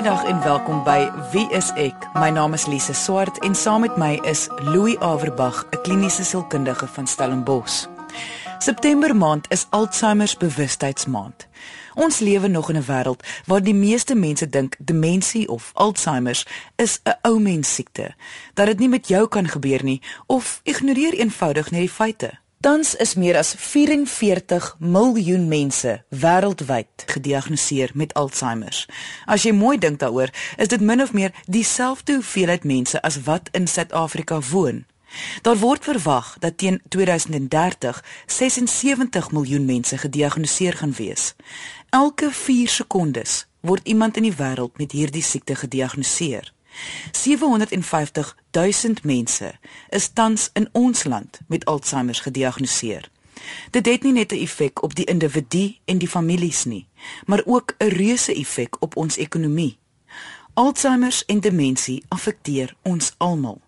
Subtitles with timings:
[0.00, 2.06] Goeiedag en welkom by Wie is ek?
[2.16, 6.86] My naam is Lise Swart en saam met my is Louis Averbag, 'n kliniese sielkundige
[6.86, 7.86] van Stellenbosch.
[8.58, 11.48] September maand is Alzheimer se bewustheidsmaand.
[11.94, 16.46] Ons lewe nog in 'n wêreld waar die meeste mense dink demensie of Alzheimer
[16.76, 18.14] is 'n ou mens siekte,
[18.54, 22.30] dat dit nie met jou kan gebeur nie of ignoreer eenvoudig net die feite.
[22.60, 28.76] Tans is meer as 44 miljoen mense wêreldwyd gediagnoseer met Alzheimer.
[29.24, 30.28] As jy mooi dink daaroor,
[30.60, 34.84] is dit min of meer dieselfde hoeveelheid mense as wat in Suid-Afrika woon.
[35.40, 41.32] Daar word verwag dat teen 2030 76 miljoen mense gediagnoseer gaan wees.
[41.88, 46.52] Elke 4 sekondes word iemand in die wêreld met hierdie siekte gediagnoseer.
[47.10, 49.58] 750 000 mense
[49.88, 53.10] is tans in ons land met Alzheimer gediagnoseer.
[53.70, 56.88] Dit het nie net 'n effek op die individu en die families nie,
[57.24, 59.78] maar ook 'n reuse effek op ons ekonomie.
[60.54, 63.60] Alzheimer en demensie affekteer ons almal.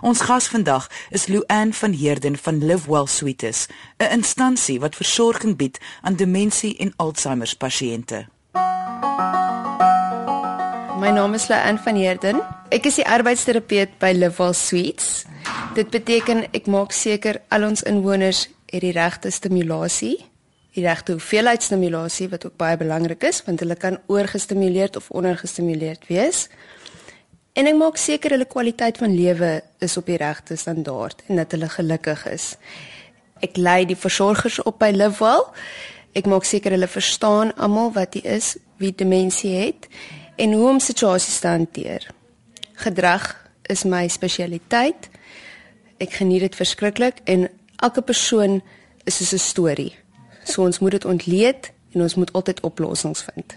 [0.00, 5.56] Ons gas vandag is Luan van Heerden van Live Well Suites, 'n instansie wat versorging
[5.56, 8.26] bied aan demensie en Alzheimer pasiënte.
[11.00, 12.42] My naam is Luan van Heerden.
[12.68, 15.22] Ek is die arbeidsterapeut by Live Well Suites.
[15.72, 20.18] Dit beteken ek maak seker al ons inwoners het die regte stimulasie,
[20.76, 26.04] die regte hoeveelheid stimulasie wat ook baie belangrik is want hulle kan oorgestimuleerd of ondergestimuleerd
[26.12, 26.50] wees.
[27.56, 31.56] En ek maak seker hulle kwaliteit van lewe is op die regte standaard en dat
[31.56, 32.52] hulle gelukkig is.
[33.40, 35.48] Ek lei die versorgers op by Live Well.
[36.12, 39.88] Ek maak seker hulle verstaan almal wat dit is, wie demensie het
[40.40, 42.06] en hoe om situasies te hanteer.
[42.80, 43.26] Gedrag
[43.68, 45.10] is my spesialiteit.
[46.00, 47.48] Ek geniet dit verskriklik en
[47.84, 48.60] elke persoon
[49.04, 49.94] is soos 'n storie.
[50.44, 53.56] So ons moet dit ontleed en ons moet altyd oplossings vind.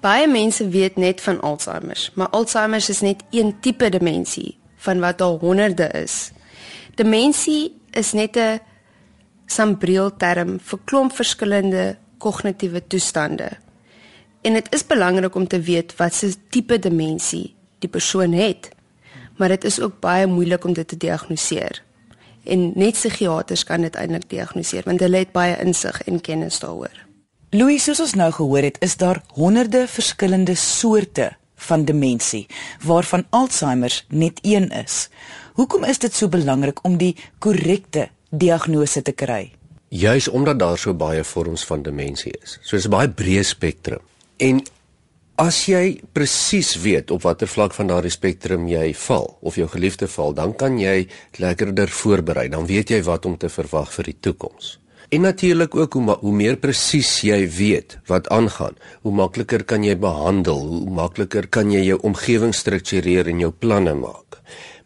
[0.00, 5.18] Baie mense weet net van Alzheimer, maar Alzheimer is net een tipe demensie van wat
[5.18, 6.30] daar honderde is.
[6.94, 8.60] Demensie is net 'n
[9.46, 13.48] sambreelterm vir klomp verskillende kognitiewe toestande.
[14.46, 18.68] En dit is belangrik om te weet wat se tipe demensie die persoon het.
[19.36, 21.82] Maar dit is ook baie moeilik om dit te diagnoseer.
[22.44, 26.94] En net psigiaters kan dit eintlik diagnoseer want hulle het baie insig en kennis daaroor.
[27.50, 32.46] Louis, soos ons nou gehoor het, is daar honderde verskillende soorte van demensie
[32.86, 35.08] waarvan Alzheimer net een is.
[35.58, 39.50] Hoekom is dit so belangrik om die korrekte diagnose te kry?
[39.88, 42.58] Juis omdat daar so baie vorms van demensie is.
[42.62, 44.02] So 'n baie breë spektrum.
[44.36, 44.60] En
[45.40, 50.08] as jy presies weet op watter vlak van daardie spektrum jy val of jou geliefde
[50.08, 51.06] val, dan kan jy
[51.40, 52.48] lekkerder voorberei.
[52.52, 54.76] Dan weet jy wat om te verwag vir die toekoms.
[55.08, 59.94] En natuurlik ook hoe hoe meer presies jy weet wat aangaan, hoe makliker kan jy
[59.96, 64.40] behandel, hoe makliker kan jy jou omgewing struktureer en jou planne maak.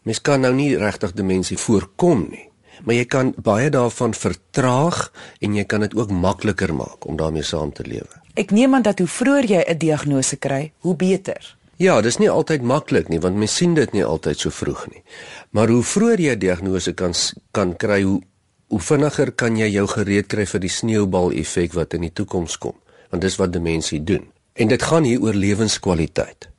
[0.05, 2.50] Mens kan nou nie regtig demensie voorkom nie,
[2.83, 7.43] maar jy kan baie daarvan vertraag en jy kan dit ook makliker maak om daarmee
[7.43, 8.21] saam te lewe.
[8.33, 11.57] Ek neem aan dat hoe vroeër jy 'n diagnose kry, hoe beter.
[11.77, 15.03] Ja, dis nie altyd maklik nie want mens sien dit nie altyd so vroeg nie.
[15.49, 17.13] Maar hoe vroeër jy 'n diagnose kan
[17.51, 18.21] kan kry, hoe
[18.67, 22.57] hoe vinniger kan jy jou gereed kry vir die sneeubal effek wat in die toekoms
[22.57, 22.75] kom.
[23.09, 24.31] Want dis wat demensie doen.
[24.53, 26.50] En dit gaan hier oor lewenskwaliteit.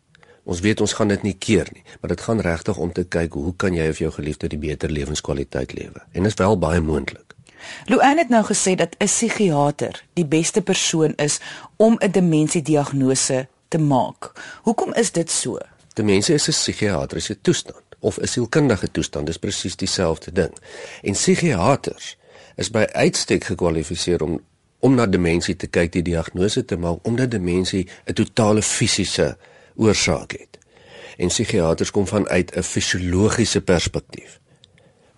[0.44, 3.32] Ons weet ons gaan dit nie keer nie, maar dit gaan regtig om te kyk
[3.38, 6.02] hoe kan jy of jou geliefde die beter lewenskwaliteit lewe.
[6.12, 7.36] En dit is wel baie moontlik.
[7.86, 11.38] Luan het nou gesê dat 'n psigiater die beste persoon is
[11.76, 14.32] om 'n demensiediagnose te maak.
[14.62, 15.58] Hoekom is dit so?
[15.94, 20.52] Demensie is 'n psigiatriese toestand of 'n sielkundige toestand, dis presies dieselfde ding.
[21.02, 22.16] En psigiaters
[22.56, 24.40] is by uitstek gekwalifiseer om
[24.78, 29.36] om na demensie te kyk, die diagnose te maak omdat demensie 'n totale fisiese
[29.76, 30.58] oorsaak het.
[31.16, 34.40] En psigiaters kom vanuit 'n fisiologiese perspektief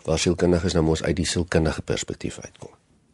[0.04, 2.70] waar sielkundiges nou mos uit die sielkundige perspektief uitkom.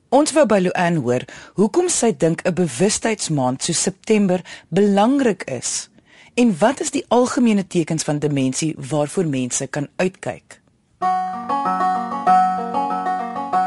[0.09, 1.25] Ons wou by Luan hoor
[1.55, 5.89] hoekom sy dink 'n bewustheidsmaand so September belangrik is
[6.35, 10.61] en wat is die algemene tekens van demensie waarvoor mense kan uitkyk.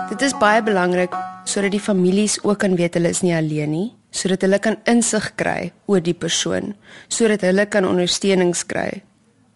[0.10, 3.94] Dit is baie belangrik sodat die families ook kan weet hulle is nie alleen nie,
[4.14, 6.76] sodat hulle kan insig kry oor die persoon,
[7.10, 9.02] sodat hulle kan ondersteunings kry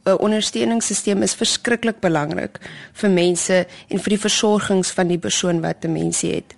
[0.08, 2.60] 'n ondersteuningssisteem is verskriklik belangrik
[3.02, 3.58] vir mense
[3.90, 6.56] en vir die versorgings van die persoon wat demensie het.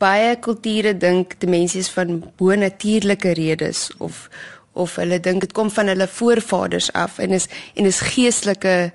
[0.00, 4.28] Baie kulture dink demensie is van bo-natuurlike redes of
[4.72, 8.92] of hulle dink dit kom van hulle voorvaders af en is en is geestelike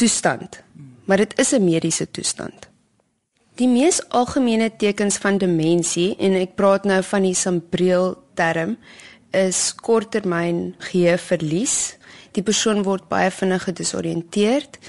[0.00, 0.62] toestand.
[1.04, 2.73] Maar dit is 'n mediese toestand.
[3.54, 8.72] Die mees algemene tekens van demensie en ek praat nou van die sambreel term
[9.30, 11.76] is korttermyn geheueverlies.
[12.34, 14.80] Die persoon word baie vinnig gedesoriënteerd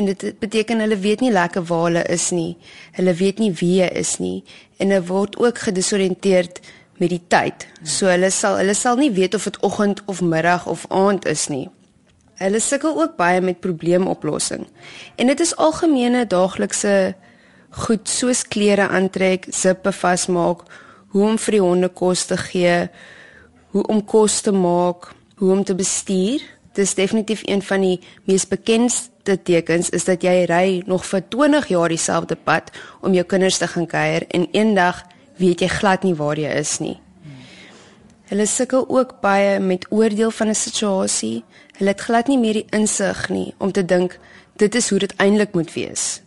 [0.00, 2.56] en dit beteken hulle weet nie lekker waar hulle is nie.
[2.96, 4.40] Hulle weet nie wie hulle is nie
[4.80, 6.62] en hulle word ook gedesoriënteerd
[6.96, 7.68] met die tyd.
[7.84, 11.50] So hulle sal hulle sal nie weet of dit oggend of middag of aand is
[11.52, 11.66] nie.
[12.40, 14.64] Hulle sukkel ook baie met probleemoplossing.
[15.20, 17.12] En dit is algemene daaglikse
[17.76, 20.64] goed soos klere aantrek, sippe vasmaak,
[21.12, 22.76] hoe om vir die honde kos te gee,
[23.74, 26.44] hoe om kos te maak, hoe om te bestuur.
[26.76, 31.68] Dis definitief een van die mees bekendste tekens is dat jy ry nog vir 20
[31.72, 35.02] jaar dieselfde pad om jou kinders te gaan kuier en eendag
[35.40, 36.96] weet jy glad nie waar jy is nie.
[38.26, 41.44] Hulle sukkel ook baie met oordeel van 'n situasie.
[41.78, 44.18] Hulle het glad nie meer die insig nie om te dink
[44.56, 46.22] dit is hoe dit eintlik moet wees.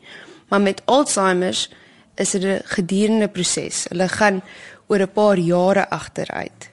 [0.49, 1.67] Maar met Alzheimer
[2.15, 3.85] is dit 'n gedurende proses.
[3.89, 4.41] Hulle gaan
[4.87, 6.69] oor 'n paar jare agteruit.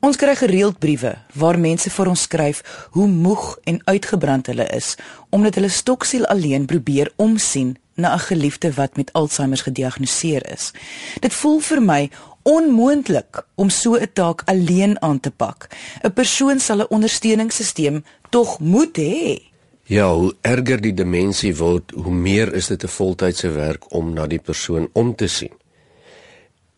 [0.00, 2.60] Ons kry gereeld briewe waar mense vir ons skryf
[2.90, 4.94] hoe moeg en uitgebrand hulle is
[5.34, 10.70] omdat hulle stoksiel alleen probeer omsien na 'n geliefde wat met Alzheimer gediagnoseer is.
[11.20, 12.10] Dit voel vir my
[12.42, 15.66] onmoontlik om so 'n taak alleen aan te pak.
[16.02, 19.47] 'n Persoon sal 'n ondersteuningssisteem tog moet hê.
[19.88, 24.26] Ja, hoe erger die demensie word, hoe meer is dit 'n voltydse werk om na
[24.26, 25.52] die persoon om te sien.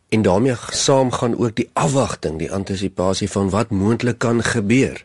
[0.08, 5.04] En daarmee saam gaan ook die afwagting, die antisisipasie van wat moontlik kan gebeur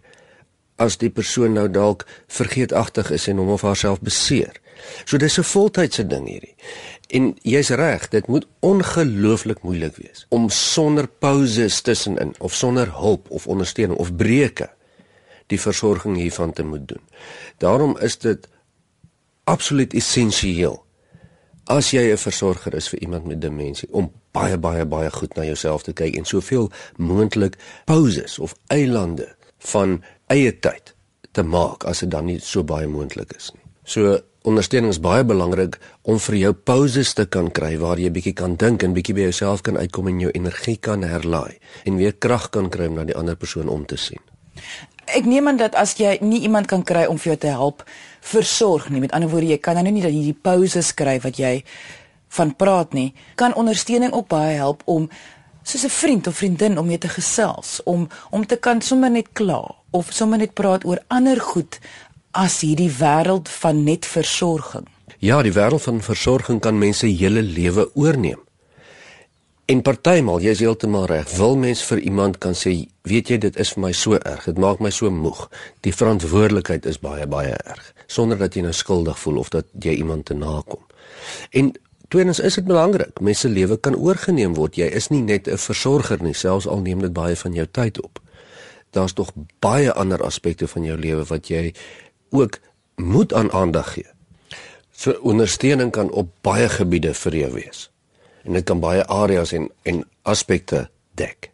[0.76, 4.62] as die persoon nou dalk vergeetachtig is en hom of haarself beseer.
[5.06, 6.56] So dis 'n voltydse ding hierdie.
[7.08, 13.30] En jy's reg, dit moet ongelooflik moeilik wees om sonder pauses tussenin of sonder hulp
[13.30, 14.75] of ondersteuning of breuke
[15.48, 17.02] die versorging hiervan te moet doen.
[17.58, 18.50] Daarom is dit
[19.44, 20.86] absoluut essensieel
[21.66, 25.44] as jy 'n versorger is vir iemand met demensie om baie baie baie goed na
[25.44, 30.94] jouself te kyk en soveel moontlik pauses of eilande van eie tyd
[31.32, 33.64] te maak as dit dan nie so baie moontlik is nie.
[33.84, 38.34] So ondersteuning is baie belangrik om vir jou pauses te kan kry waar jy bietjie
[38.34, 42.14] kan dink en bietjie by jouself kan uitkom en jou energie kan herlaai en weer
[42.14, 44.22] krag kan kry om na die ander persoon om te sien.
[45.06, 47.84] Ek neem aan dat as jy nie iemand kan kry om vir jou te help
[48.26, 51.64] versorg nie, met ander woorde jy kan nou nie dat hierdie pauses kry wat jy
[52.36, 55.10] van praat nie, kan ondersteuning ook baie help om
[55.64, 59.28] soos 'n vriend of vriendin om mee te gesels, om om te kan sommer net
[59.34, 61.80] kla of sommer net praat oor ander goed
[62.32, 64.88] as hierdie wêreld van net versorging.
[65.20, 68.45] Ja, die wêreld van versorging kan mense hele lewe oorneem.
[69.66, 72.76] En partymal, jy is heeltemal reg, wil mens vir iemand kan sê,
[73.10, 75.40] weet jy, dit is vir my so erg, dit maak my so moeg.
[75.82, 79.96] Die verantwoordelikheid is baie baie erg, sonder dat jy nou skuldig voel of dat jy
[80.04, 80.84] iemand te nakom.
[81.50, 81.72] En
[82.14, 84.78] tweedens is dit belangrik, mense lewe kan oorgeneem word.
[84.78, 88.02] Jy is nie net 'n versorger nie, selfs al neem dit baie van jou tyd
[88.02, 88.22] op.
[88.92, 91.74] Daar's tog baie ander aspekte van jou lewe wat jy
[92.30, 92.60] ook
[92.96, 94.08] moet aan aandag gee.
[94.92, 97.90] So ondersteuning kan op baie gebiede vir jou wees
[98.46, 100.88] en dit kan baie areas en en aspekte
[101.20, 101.52] dek.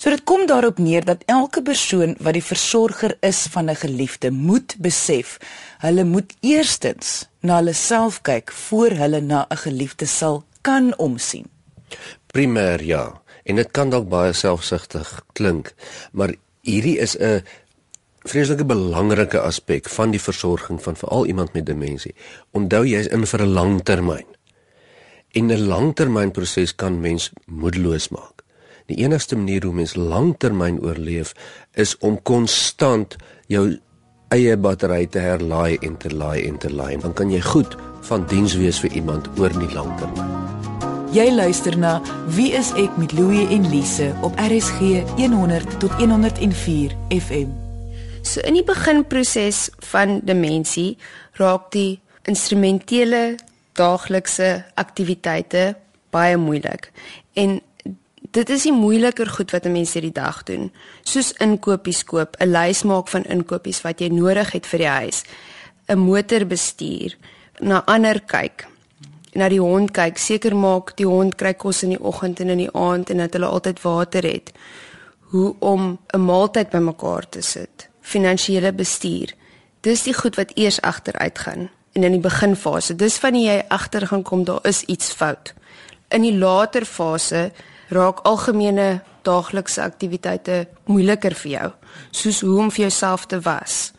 [0.00, 4.30] So dit kom daarop neer dat elke persoon wat die versorger is van 'n geliefde
[4.30, 5.38] moet besef,
[5.78, 11.44] hulle moet eerstens na hulle self kyk voor hulle na 'n geliefde sal kan omsien.
[12.32, 15.74] Primêr ja, en dit kan dalk baie selfsugtig klink,
[16.12, 17.44] maar hierdie is 'n
[18.18, 22.14] vreeslike belangrike aspek van die versorging van veral iemand met demensie.
[22.50, 24.26] Onthou jy is in vir 'n lang termyn
[25.32, 28.42] en 'n langtermynproses kan mens moedeloos maak.
[28.86, 31.34] Die enigste manier hoe mens langtermyn oorleef
[31.72, 33.78] is om konstant jou
[34.28, 36.96] eie battery te herlaai en te laai en te laai.
[36.98, 40.30] Dan kan jy goed van diens wees vir iemand oor die langtermyn.
[41.10, 41.96] Jy luister na
[42.30, 47.50] Wie is ek met Louie en Lise op RSG 100 tot 104 FM.
[48.22, 50.98] So in die beginproses van demensie
[51.40, 51.98] raak die
[52.30, 53.40] instrumentele
[53.80, 55.74] daaglikse aktiwiteite
[56.10, 56.90] baie moeilik.
[57.38, 57.60] En
[58.30, 60.72] dit is die moeiliker goed wat 'n mens hierdie dag doen,
[61.02, 65.22] soos inkopies koop, 'n lys maak van inkopies wat jy nodig het vir die huis,
[65.88, 67.16] 'n motor bestuur,
[67.60, 68.66] na ander kyk,
[69.32, 72.58] na die hond kyk, seker maak die hond kry kos in die oggend en in
[72.58, 74.52] die aand en dat hulle altyd water het.
[75.20, 79.34] Hoe om 'n maaltyd bymekaar te sit, finansiële bestuur.
[79.80, 81.70] Dis die goed wat eers agteruit gaan
[82.00, 82.96] en in die beginfase.
[82.96, 85.52] Dis wanneer jy agter gaan kom daar is iets fout.
[86.08, 87.50] In die later fase
[87.92, 91.70] raak algemene daaglikse aktiwiteite moeiliker vir jou,
[92.10, 93.92] soos hoe om vir jouself te was,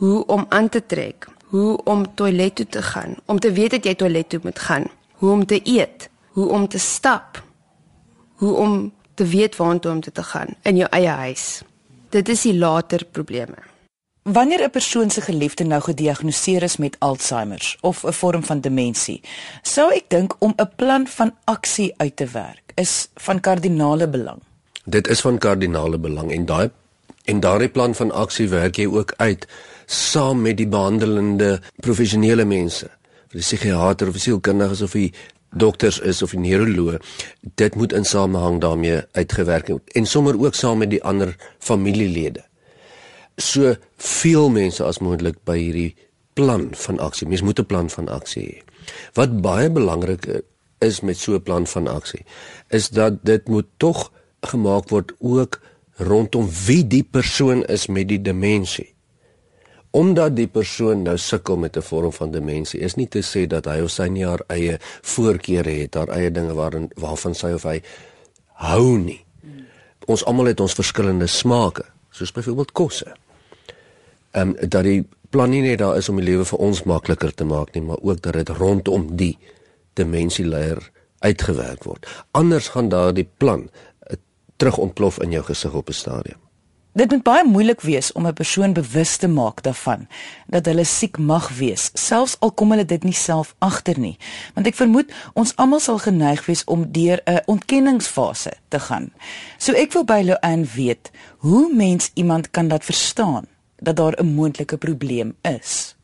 [0.00, 3.84] hoe om aan te trek, hoe om toilet toe te gaan, om te weet dat
[3.84, 4.88] jy toilet toe moet gaan,
[5.20, 6.08] hoe om te eet,
[6.38, 7.42] hoe om te stap,
[8.40, 11.62] hoe om te weet waantoe om te gaan in jou eie huis.
[12.14, 13.58] Dit is die later probleme.
[14.32, 19.20] Wanneer 'n persoon se geliefde nou gediagnoseer is met Alzheimer of 'n vorm van demensie,
[19.62, 24.38] sou ek dink om 'n plan van aksie uit te werk is van kardinale belang.
[24.84, 26.70] Dit is van kardinale belang en daai
[27.24, 29.46] en daardie plan van aksie werk jy ook uit
[29.86, 32.90] saam met die behandelende professionele mense,
[33.28, 35.12] vir die psigiater of die sielkundiges of die
[35.50, 37.00] dokters is of die neuroloog.
[37.54, 42.47] Dit moet in samehang daarmee uitgewerk word en sommer ook saam met die ander familielede
[43.38, 45.94] so veel mense as moontlik by hierdie
[46.38, 47.28] plan van aksie.
[47.28, 48.62] Mens moet 'n plan van aksie hê.
[49.14, 50.42] Wat baie belangrik
[50.78, 52.24] is met so 'n plan van aksie,
[52.68, 55.60] is dat dit moet tog gemaak word ook
[55.96, 58.94] rondom wie die persoon is met die demensie.
[59.90, 63.64] Omdat die persoon nou sukkel met 'n vorm van demensie, is nie te sê dat
[63.64, 67.62] hy of sy nie haar eie voorkeure het, haar eie dinge waarin waarvan sy of
[67.62, 67.82] hy
[68.44, 69.24] hou nie.
[70.06, 73.14] Ons almal het ons verskillende smake, soos byvoorbeeld kosse
[74.38, 77.34] ehm um, dat die plan nie net daar is om die lewe vir ons makliker
[77.34, 79.34] te maak nie, maar ook dat dit rondom die
[79.98, 80.80] dimensieleier
[81.18, 82.06] uitgewerk word.
[82.30, 84.16] Anders gaan daardie plan uh,
[84.56, 86.38] terug ontplof in jou gesig op 'n stadium.
[86.98, 90.08] Dit moet baie moeilik wees om 'n persoon bewus te maak daarvan
[90.46, 94.16] dat hulle siek mag wees, selfs al kom hulle dit nie self agter nie.
[94.54, 99.12] Want ek vermoed ons almal sal geneig wees om deur 'n ontkenningsfase te gaan.
[99.58, 103.46] So ek wil by Louane weet hoe mens iemand kan dat verstaan
[103.80, 105.96] dat daar 'n moontlike probleem is.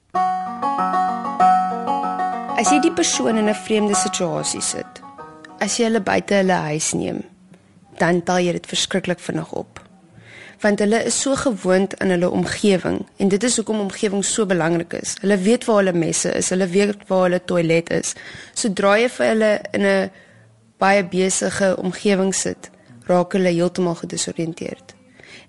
[2.54, 5.02] As jy die persoon in 'n vreemde situasie sit,
[5.58, 7.22] as jy hulle buite hulle huis neem,
[7.98, 9.80] dan tel jy dit verskriklik vinnig op.
[10.60, 14.92] Want hulle is so gewoond aan hulle omgewing en dit is hoekom omgewing so belangrik
[14.92, 15.16] is.
[15.20, 18.14] Hulle weet waar hulle messe is, hulle weet waar hulle toilet is.
[18.54, 20.10] Sodra jy vir hulle in 'n
[20.78, 22.70] baie besige omgewing sit,
[23.06, 24.94] raak hulle heeltemal gedesoriënteerd.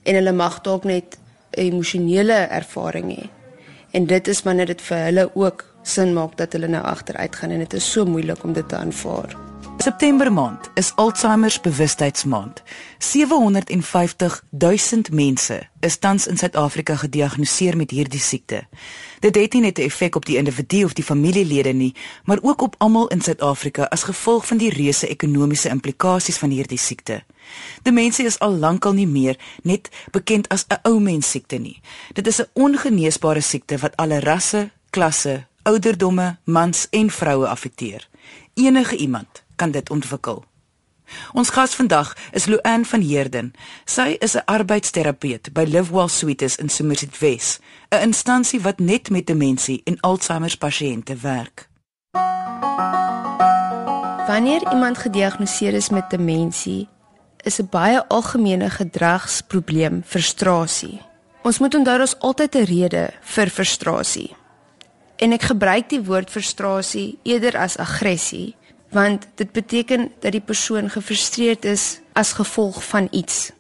[0.04, 1.18] En hulle mag dalk net
[1.58, 3.30] emosionele ervaring hê.
[3.92, 7.56] En dit is wanneer dit vir hulle ook sin maak dat hulle nou agteruit gaan
[7.56, 9.45] en dit is so moeilik om dit te aanvaar.
[9.86, 12.64] September maand is Alzheimer bewustheidsmaand.
[12.98, 18.64] 750 000 mense is tans in Suid-Afrika gediagnoseer met hierdie siekte.
[19.20, 22.62] Dit het nie net 'n effek op die individu of die familielede nie, maar ook
[22.62, 27.24] op almal in Suid-Afrika as gevolg van die reuse ekonomiese implikasies van hierdie siekte.
[27.82, 31.82] Demensie is al lankal nie meer net bekend as 'n ou mens siekte nie.
[32.14, 38.10] Dit is 'n ongeneesbare siekte wat alle rasse, klasse, ouderdomme, mans en vroue affekteer.
[38.54, 40.44] Enige iemand kan dit ontwikkel.
[41.34, 43.54] Ons gas vandag is Louane van Heerden.
[43.86, 49.28] Sy is 'n arbeidsterapeut by Livewell Suites in Somerset West, 'n instansie wat net met
[49.28, 51.70] demensie en Alzheimer pasiënte werk.
[54.28, 56.88] Wanneer iemand gediagnoseer is met demensie,
[57.44, 61.02] is 'n baie algemene gedragsprobleem frustrasie.
[61.44, 64.36] Ons moet onthou daar's altyd 'n rede vir frustrasie.
[65.16, 68.56] En ek gebruik die woord frustrasie eerder as aggressie,
[68.96, 73.52] want dit beteken dat die persoon gefrustreerd is as gevolg van iets.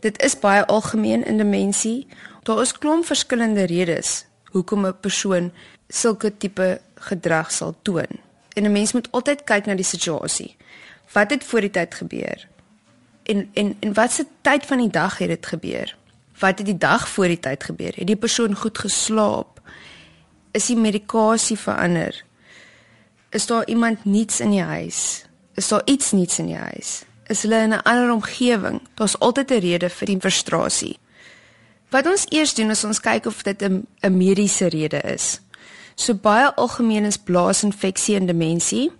[0.00, 2.06] Dit is baie algemeen in demensie.
[2.42, 5.52] Daar is klomp verskillende redes hoekom 'n persoon
[5.88, 8.12] sulke tipe gedrag sal toon.
[8.52, 10.56] En 'n mens moet altyd kyk na die situasie.
[11.12, 12.48] Wat het voor die tyd gebeur?
[13.22, 15.96] En en en wat se tyd van die dag het dit gebeur?
[16.38, 17.92] Wat het die dag voor die tyd gebeur?
[17.94, 19.60] Het die persoon goed geslaap?
[20.50, 22.24] Is die medikasie verander?
[23.30, 25.24] Is daar iemand niets in die huis?
[25.54, 27.02] Is daar iets niets in die huis?
[27.26, 28.80] Is hulle in 'n ander omgewing?
[28.94, 30.98] Daar's altyd 'n rede vir die frustrasie.
[31.90, 35.40] Wat ons eers doen is ons kyk of dit 'n 'n mediese rede is.
[35.94, 38.92] So baie algemeen is blaasinfeksie en demensie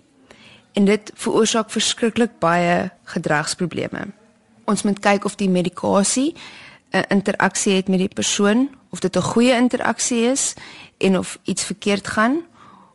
[0.73, 4.07] en dit veroorsaak verskriklik baie gedragsprobleme.
[4.65, 6.35] Ons moet kyk of die medikasie
[6.91, 10.55] 'n interaksie het met die persoon, of dit 'n goeie interaksie is
[10.99, 12.43] en of iets verkeerd gaan.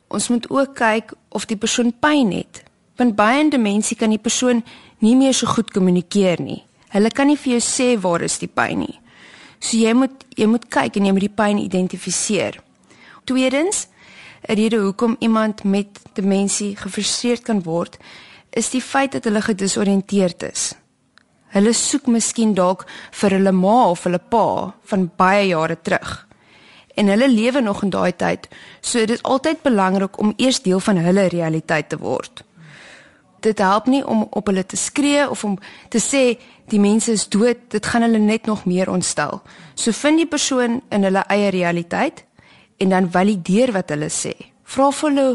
[0.07, 2.63] Ons moet ook kyk of die persoon pyn het.
[2.95, 4.63] Want baie in demensie kan die persoon
[4.99, 6.63] nie meer so goed kommunikeer nie.
[6.93, 8.99] Hulle kan nie vir jou sê waar is die pyn nie.
[9.59, 12.61] So jy moet jy moet kyk en jy moet die pyn identifiseer.
[13.25, 13.87] Tweedens,
[14.47, 17.97] 'n rede hoekom iemand met demensie gefrustreerd kan word,
[18.49, 20.73] is die feit dat hulle gedesoriënteerd is.
[21.55, 26.27] Hulle soek miskien dalk vir hulle ma of hulle pa van baie jare terug.
[26.95, 28.47] En hulle lewe nog in daai tyd,
[28.81, 32.43] so dit is altyd belangrik om eers deel van hulle realiteit te word.
[33.39, 35.57] Dit help nie om op hulle te skree of om
[35.89, 36.23] te sê
[36.71, 39.41] die mense is dood, dit gaan hulle net nog meer ontstel.
[39.75, 42.23] So vind die persoon in hulle eie realiteit
[42.77, 44.33] en dan valideer wat hulle sê.
[44.63, 45.27] Vra vir hulle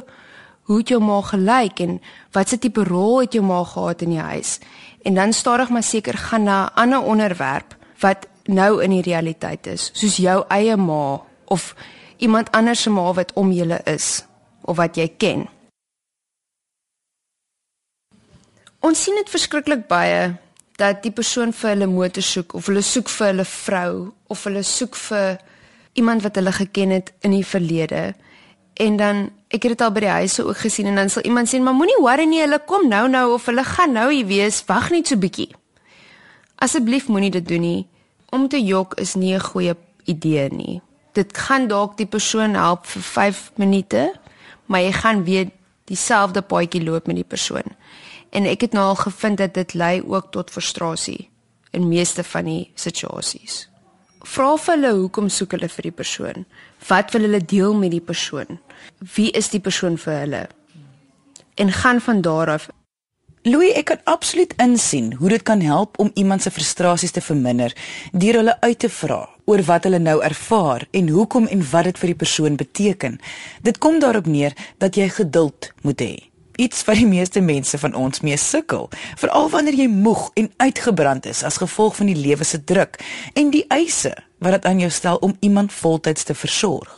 [0.71, 2.00] hoe het jou ma gelyk en
[2.35, 4.59] wat se tipe rol het jou ma gehad in die huis?
[5.02, 9.67] en dan stadig maar seker gaan na 'n ander onderwerp wat nou in die realiteit
[9.67, 11.75] is, soos jou eie ma of
[12.16, 14.23] iemand anders se ma wat om julle is
[14.62, 15.49] of wat jy ken.
[18.80, 20.30] Ons sien dit verskriklik baie
[20.80, 23.95] dat die persoon vir hulle motor soek of hulle soek vir hulle vrou
[24.33, 25.40] of hulle soek vir
[26.00, 28.14] iemand wat hulle geken het in die verlede.
[28.80, 31.50] En dan ek het dit al by die huise ook gesien en dan sal iemand
[31.50, 34.62] sê maar moenie worry nie, hulle kom nou nou of hulle gaan nou hier wees,
[34.71, 35.50] wag net so bietjie.
[36.61, 37.87] Asseblief moenie dit doen nie.
[38.30, 40.80] Om te jok is nie 'n goeie idee nie.
[41.21, 44.05] Dit gaan dalk die persoon help vir 5 minute,
[44.67, 45.50] maar jy gaan weer
[45.91, 47.75] dieselfde paadjie loop met die persoon.
[48.31, 51.29] En ek het nou al gevind dat dit lei ook tot frustrasie
[51.77, 53.67] in meeste van die situasies.
[54.21, 56.47] Vra vir hulle hoekom soek hulle vir die persoon?
[56.89, 58.61] Wat wil hulle deel met die persoon?
[59.17, 60.43] Wie is die persoon vir hulle?
[61.61, 62.69] En gaan van daar af.
[63.43, 67.73] Louis, ek kan absoluut insien hoe dit kan help om iemand se frustrasies te verminder
[68.13, 72.01] deur hulle uit te vra oor wat hulle nou ervaar en hoekom en wat dit
[72.03, 73.17] vir die persoon beteken.
[73.65, 76.17] Dit kom daarop neer dat jy geduld moet hê
[76.61, 81.25] iets wat die meeste mense van ons mee sukkel, veral wanneer jy moeg en uitgebrand
[81.31, 83.01] is as gevolg van die lewe se druk
[83.33, 84.13] en die eise
[84.45, 86.93] wat dit aan jou stel om iemand voltyds te versorg.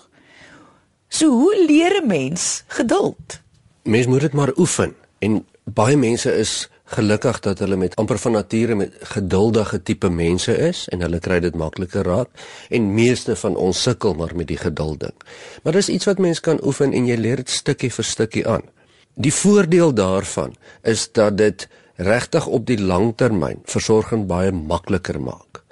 [1.08, 3.40] So hoe leer 'n mens geduld?
[3.82, 8.32] Mens moet dit maar oefen en baie mense is gelukkig dat hulle met amper van
[8.32, 12.28] nature met geduldige tipe mense is en hulle kry dit makliker raak
[12.70, 15.14] en meeste van ons sukkel maar met die geduld ding.
[15.62, 18.66] Maar dis iets wat mens kan oefen en jy leer dit stukkie vir stukkie aan.
[19.14, 25.62] Die voordeel daarvan is dat dit regtig op die langtermyn versorging baie makliker maak.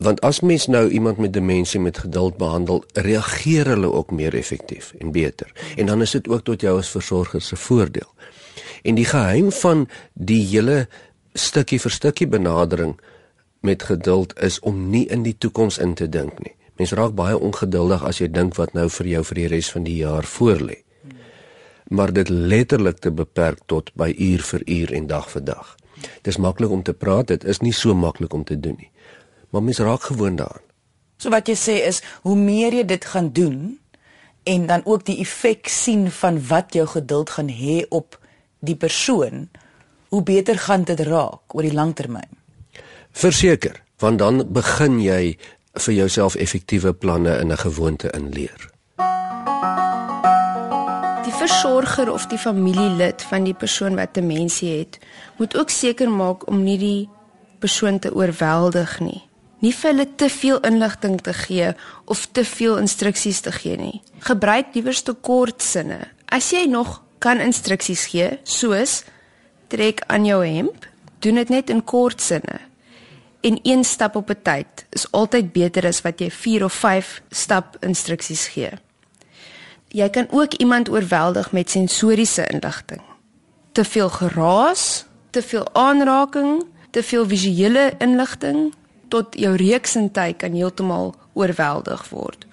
[0.00, 4.94] Want as mens nou iemand met demensie met geduld behandel, reageer hulle ook meer effektief
[4.98, 5.52] en beter.
[5.76, 8.08] En dan is dit ook tot jou as versorger se voordeel.
[8.82, 10.86] En die geheim van die hele
[11.34, 12.96] stukkie vir stukkie benadering
[13.60, 16.54] met geduld is om nie in die toekoms in te dink nie.
[16.80, 19.84] Mens raak baie ongeduldig as jy dink wat nou vir jou vir die res van
[19.84, 20.80] die jaar voorlê
[21.90, 25.74] maar dit letterlik te beperk tot by uur vir uur en dag vir dag.
[26.22, 28.90] Dis maklik om te praat, dit is nie so maklik om te doen nie.
[29.50, 30.66] Maar mens raak gewoond daaraan.
[31.18, 33.58] So wat jy sê is hoe meer jy dit gaan doen
[34.46, 38.19] en dan ook die effek sien van wat jou geduld gaan hê op
[38.60, 39.48] die persoon,
[40.08, 42.38] hoe beter gaan dit raak oor die langtermyn.
[43.12, 45.38] Verseker, want dan begin jy
[45.74, 48.70] vir jouself effektiewe planne in 'n gewoonte inleer
[51.40, 54.98] versorger of die familielid van die persoon wat demensie het,
[55.38, 57.08] moet ook seker maak om nie die
[57.60, 59.20] persoon te oorweldig nie.
[59.60, 61.72] Nie vir hulle te veel inligting te gee
[62.04, 64.00] of te veel instruksies te gee nie.
[64.24, 65.98] Gebruik liewer te kort sinne.
[66.28, 69.04] As jy nog kan instruksies gee, soos
[69.70, 70.86] trek aan jou hemp,
[71.20, 72.58] doen dit net in kort sinne.
[73.40, 77.22] En een stap op 'n tyd is altyd beter as wat jy 4 of 5
[77.30, 78.70] stap instruksies gee
[79.90, 83.00] jy kan ook iemand oorweldig met sensoriese inligting.
[83.72, 88.72] Te veel geraas, te veel aanraking, te veel visuele inligting
[89.08, 92.46] tot jou reuksintuig kan heeltemal oorweldig word.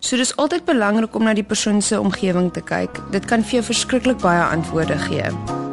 [0.00, 3.00] So dis altyd belangrik om na die persoon se omgewing te kyk.
[3.10, 5.26] Dit kan vir jou verskriklik baie antwoorde gee.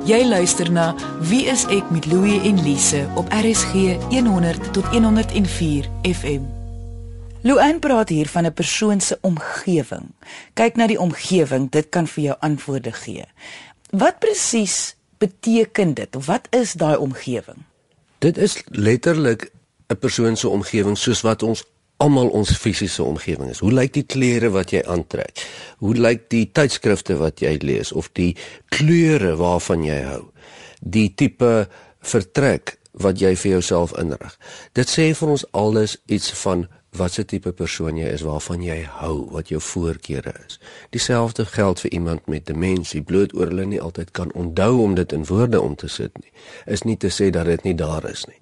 [0.06, 0.94] Jy luister na
[1.30, 6.46] Wie is ek met Louie en Lise op RSG 100 tot 104 FM.
[7.46, 10.14] Luan praat hier van 'n persoon se omgewing.
[10.54, 13.26] Kyk na die omgewing, dit kan vir jou antwoorde gee.
[13.90, 17.58] Wat presies beteken dit of wat is daai omgewing?
[18.20, 19.52] Dit is letterlik
[19.88, 21.66] 'n persoon se omgewing soos wat ons
[22.04, 23.62] almal ons fisiese omgewing is.
[23.64, 25.40] Hoe lyk die klere wat jy aantrek?
[25.84, 28.34] Hoe lyk die tydskrifte wat jy lees of die
[28.76, 30.24] kleure waarvan jy hou?
[30.80, 31.68] Die tipe
[32.06, 34.36] vertrek wat jy vir jouself inrig.
[34.76, 38.78] Dit sê vir ons alles iets van wat se tipe persoon jy is, waarvan jy
[39.02, 40.60] hou, wat jou voorkeure is.
[40.96, 45.16] Dieselfde geld vir iemand met demensie, bloot oor hulle nie altyd kan onthou om dit
[45.16, 46.32] in woorde om te sit nie.
[46.72, 48.40] Is nie te sê dat dit nie daar is nie.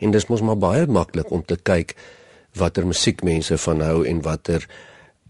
[0.00, 1.96] En dis mos maar baie maklik om te kyk
[2.58, 4.66] watter musiek mense van hou en watter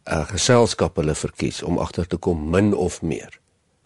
[0.07, 3.39] uh, geselskap hulle verkies om agter te kom min of meer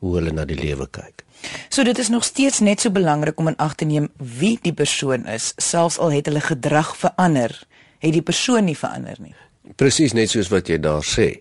[0.05, 1.25] hoe hulle na die lewe kyk.
[1.69, 4.73] So dit is nog steeds net so belangrik om in ag te neem wie die
[4.73, 7.57] persoon is, selfs al het hulle gedrag verander
[8.05, 9.35] het die persoon nie verander nie.
[9.81, 11.41] Presies net soos wat jy daar sê.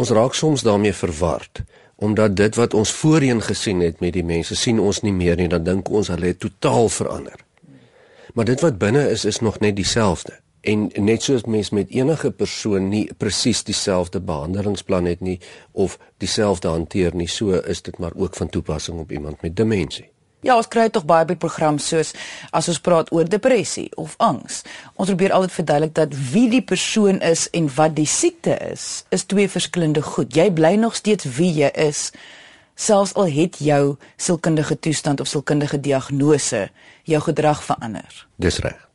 [0.00, 1.64] Ons raak soms daarmee verward
[2.00, 5.50] omdat dit wat ons voorheen gesien het met die mense sien ons nie meer nie,
[5.52, 7.42] dan dink ons hulle het totaal verander.
[8.32, 10.39] Maar dit wat binne is is nog net dieselfde.
[10.60, 15.38] En net soos mens met enige persoon nie presies dieselfde behandelingsplan het nie
[15.72, 20.10] of dieselfde hanteer nie, so is dit maar ook van toepassing op iemand met demensie.
[20.40, 22.14] Ja, ons kry tog baie by programs soos
[22.56, 24.62] as ons praat oor depressie of angs.
[24.96, 29.28] Ons probeer altyd verduidelik dat wie die persoon is en wat die siekte is, is
[29.28, 30.32] twee verskillende goed.
[30.36, 32.08] Jy bly nog steeds wie jy is
[32.80, 36.68] selfs al het jou sielkundige toestand of sielkundige diagnose
[37.04, 38.26] jou gedrag verander.
[38.36, 38.88] Dis reg.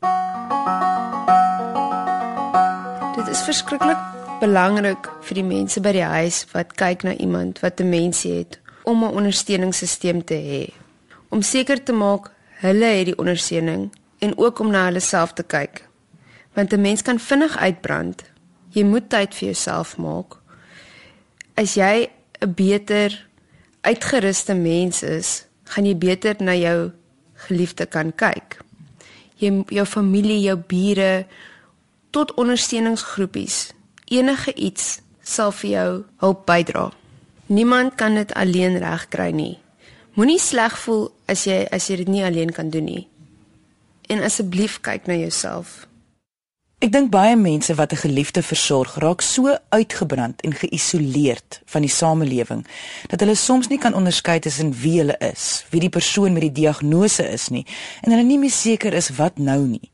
[3.36, 4.00] Is verskriklik
[4.40, 8.56] belangrik vir die mense by die huis wat kyk na iemand wat demensie het
[8.88, 10.64] om 'n ondersteuningssisteem te hê.
[11.30, 12.32] Om seker te maak
[12.64, 15.84] hulle het die ondersteuning en ook om na hulle self te kyk.
[16.54, 18.24] Want 'n mens kan vinnig uitbrand.
[18.70, 20.40] Jy moet tyd vir jouself maak.
[21.56, 23.28] As jy 'n beter
[23.82, 26.92] uitgeruste mens is, gaan jy beter na jou
[27.34, 28.58] geliefde kan kyk.
[29.36, 31.26] Jy jou familie, jou bure
[32.16, 33.74] tot ondersteuningsgroepies.
[34.06, 35.90] Enige iets sal vir jou
[36.24, 36.92] hulp bydra.
[37.52, 39.58] Niemand kan dit alleen regkry nie.
[40.16, 43.04] Moenie sleg voel as jy as jy dit nie alleen kan doen nie.
[44.08, 45.84] En asseblief kyk na jouself.
[46.80, 51.90] Ek dink baie mense wat 'n geliefde versorg, raak so uitgebrand en geïsoleerd van die
[51.92, 52.66] samelewing
[53.08, 56.62] dat hulle soms nie kan onderskei tussen wie hulle is, wie die persoon met die
[56.62, 57.66] diagnose is nie,
[58.02, 59.92] en hulle nie meer seker is wat nou nie.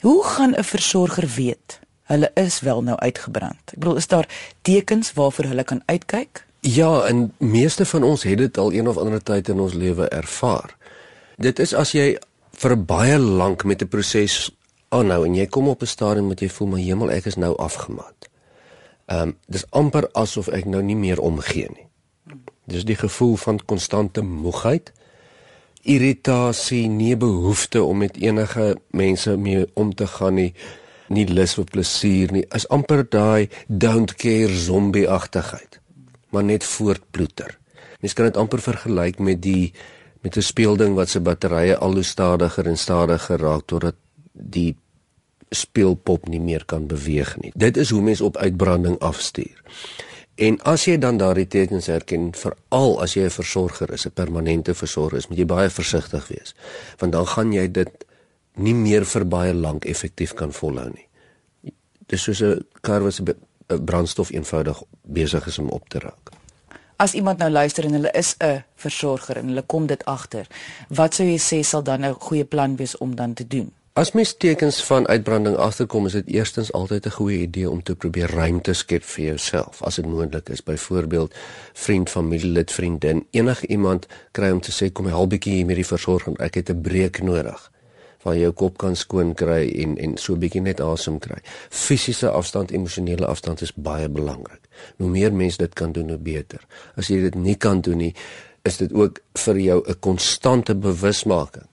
[0.00, 3.60] Hoe gaan 'n versorger weet hulle is wel nou uitgebrand?
[3.64, 4.28] Ek bedoel, is daar
[4.62, 6.46] tekens waarvoor hulle kan uitkyk?
[6.60, 10.08] Ja, en meeste van ons het dit al een of ander tyd in ons lewe
[10.08, 10.76] ervaar.
[11.36, 12.18] Dit is as jy
[12.52, 14.50] vir baie lank met 'n proses
[14.88, 17.56] aanhou en jy kom op 'n stadium wat jy voel maar hemel ek is nou
[17.56, 18.28] afgemat.
[19.06, 21.86] Ehm um, dis amper asof ek nou nie meer omgee nie.
[22.64, 24.92] Dis die gevoel van konstante moegheid,
[25.82, 30.52] irritasie, nie behoefte om met enige mense mee om te gaan nie,
[31.08, 32.44] nie lus vir plesier nie.
[32.54, 35.80] Is amper daai don't care zombie-agtigheid.
[36.30, 37.56] Maar net voortploeter.
[38.00, 39.72] Mens kan dit amper vergelyk met die
[40.20, 43.94] met 'n speelding wat se batterye al hoe stadiger en stadiger raak totdat
[44.32, 44.76] die
[45.50, 47.52] speelpop nie meer kan beweeg nie.
[47.54, 49.62] Dit is hoe mens op uitbranding afstuur.
[50.40, 54.74] En as jy dan daardie tekens herken, veral as jy 'n versorger is, 'n permanente
[54.74, 56.54] versorger is, moet jy baie versigtig wees,
[56.98, 58.04] want dan gaan jy dit
[58.54, 61.06] nie meer vir baie lank effektief kan volhou nie.
[62.06, 63.22] Dis soos 'n kar wat se
[63.66, 66.30] brandstof eenvoudig besig is om op te raak.
[66.96, 70.46] As iemand nou luister en hulle is 'n versorger en hulle kom dit agter,
[70.88, 73.72] wat sou jy sê sal dan 'n goeie plan wees om dan te doen?
[74.00, 77.94] As mens tekens van uitbranding agterkom, is dit eerstens altyd 'n goeie idee om te
[77.94, 80.62] probeer ruimte skep vir jouself as dit moontlik is.
[80.62, 81.34] Byvoorbeeld
[81.72, 85.86] vriend, familielid, vriendin, enige iemand kry om te sê kom help bietjie hier met die
[85.86, 86.38] versorging.
[86.38, 87.70] Ek het 'n breek nodig
[88.22, 91.38] waar jy jou kop kan skoon kry en en so bietjie net asem kry.
[91.68, 94.60] Fisiese afstand, emosionele afstand is baie belangrik.
[94.96, 96.60] Hoe meer mense dit kan doen, hoe beter.
[96.96, 98.14] As jy dit nie kan doen nie,
[98.62, 101.70] is dit ook vir jou 'n konstante bewusmaking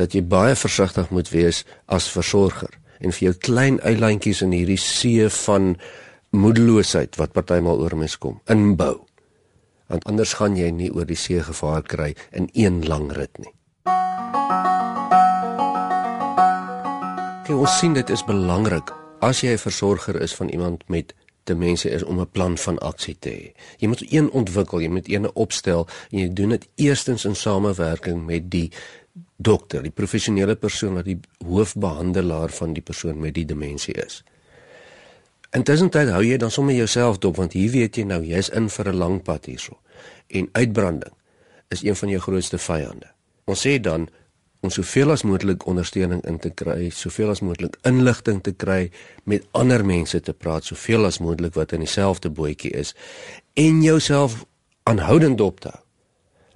[0.00, 4.80] dat jy baie versigtig moet wees as versorger en vir jou klein eilandjies in hierdie
[4.80, 5.74] see van
[6.36, 9.00] moedeloosheid wat partymal oor mens kom inbou.
[9.90, 13.52] Want anders gaan jy nie oor die see gevaar kry in een lang rit nie.
[17.46, 21.90] Kyk, ons sien dit is belangrik as jy 'n versorger is van iemand met demensie
[21.90, 23.52] is om 'n plan van aksie te hê.
[23.78, 28.26] Jy moet een ontwikkel, jy moet een opstel en jy doen dit eerstens in samewerking
[28.26, 28.72] met die
[29.36, 34.20] dokter, die professionele persoon wat die hoofbehandelaar van die persoon met die demensie is.
[35.56, 38.68] Intussen tyd hou jy dan sommer jouself dop want hier weet jy nou jy's in
[38.68, 39.78] vir 'n lang pad hierso.
[40.28, 41.12] En uitbranding
[41.68, 43.10] is een van jou grootste vyande.
[43.44, 44.08] Ons sê dan
[44.60, 48.90] om soveel as moontlik ondersteuning in te kry, soveel as moontlik inligting te kry,
[49.24, 52.94] met ander mense te praat, soveel as moontlik wat in dieselfde bootjie is
[53.54, 54.44] en jouself
[54.82, 55.89] aanhoudend dop te hou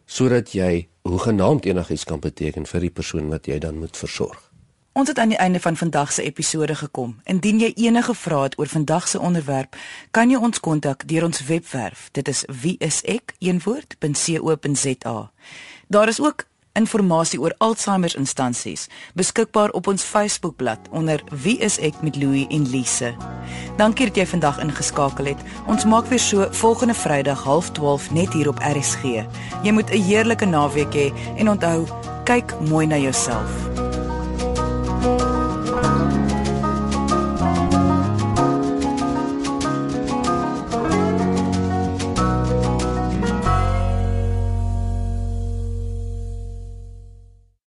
[0.07, 4.51] sodat jy hoe genaamd enigiets kan beteken vir die persoon wat jy dan moet versorg.
[4.95, 7.21] Ons het aan die einde van vandag se episode gekom.
[7.25, 9.77] Indien jy enige vrae het oor vandag se onderwerp,
[10.11, 12.09] kan jy ons kontak deur ons webwerf.
[12.13, 13.33] Dit is wieisek.co.za.
[15.89, 22.03] Daar is ook inligting oor Alzheimer instansies beskikbaar op ons Facebookblad onder Wie is ek
[22.03, 23.15] met Louie en Lise.
[23.77, 25.41] Dankie dat jy vandag ingeskakel het.
[25.67, 29.25] Ons maak weer so volgende Vrydag 12:30 net hier op RSG.
[29.63, 31.87] Jy moet 'n heerlike naweek hê en onthou,
[32.25, 33.84] kyk mooi na jouself.